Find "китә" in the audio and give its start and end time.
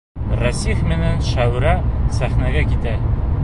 2.75-2.99